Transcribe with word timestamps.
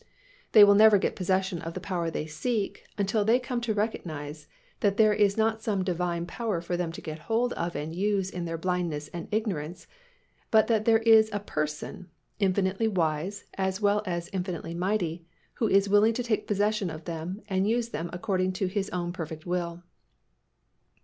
They 0.53 0.63
will 0.63 0.73
never 0.73 0.97
get 0.97 1.15
possession 1.15 1.61
of 1.61 1.75
the 1.75 1.79
power 1.79 2.09
they 2.09 2.25
seek 2.25 2.85
until 2.97 3.23
they 3.23 3.37
come 3.37 3.61
to 3.61 3.71
recognize 3.75 4.47
that 4.79 4.97
there 4.97 5.13
is 5.13 5.37
not 5.37 5.61
some 5.61 5.83
Divine 5.83 6.25
power 6.25 6.59
for 6.59 6.75
them 6.75 6.91
to 6.93 7.01
get 7.01 7.19
hold 7.29 7.53
of 7.53 7.75
and 7.75 7.93
use 7.93 8.31
in 8.31 8.45
their 8.45 8.57
blindness 8.57 9.09
and 9.09 9.27
ignorance 9.29 9.85
but 10.49 10.65
that 10.65 10.85
there 10.85 10.97
is 10.97 11.29
a 11.31 11.39
Person, 11.39 12.09
infinitely 12.39 12.87
wise, 12.87 13.43
as 13.59 13.79
well 13.79 14.01
as 14.07 14.27
infinitely 14.33 14.73
mighty, 14.73 15.23
who 15.59 15.67
is 15.67 15.87
willing 15.87 16.13
to 16.15 16.23
take 16.23 16.47
possession 16.47 16.89
of 16.89 17.05
them 17.05 17.43
and 17.47 17.69
use 17.69 17.89
them 17.89 18.09
according 18.11 18.53
to 18.53 18.65
His 18.65 18.89
own 18.89 19.13
perfect 19.13 19.45
will. 19.45 19.83